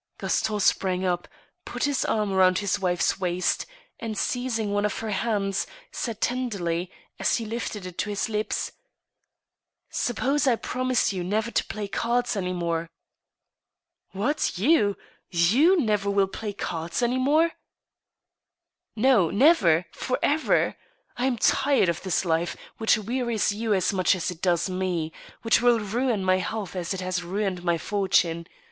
[0.19, 1.27] "Gaston sprang up,
[1.63, 3.67] put his arm round his wife's waist,
[3.99, 6.89] and, seizing one of hei hands, said tenderly,
[7.19, 8.71] as he lifted it to his lips:
[9.31, 12.85] * Suppose I promise you never to play cards any more?"'•
[14.17, 14.97] What, you?
[15.29, 17.51] You never will play cards any more?"
[18.51, 20.77] * No, never— for ever!
[21.15, 25.13] I am tired of this life, which wearies you as much as it does me;
[25.43, 28.47] which will ruin my health as it has ruined my fortune.